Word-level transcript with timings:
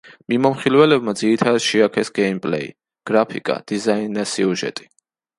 მიმოხილველებმა 0.31 1.11
ძირითადად 1.19 1.63
შეაქეს 1.65 2.09
გეიმპლეი, 2.15 2.71
გრაფიკა, 3.11 3.57
დიზაინი 3.73 4.17
და 4.21 4.25
სიუჟეტი. 4.33 4.89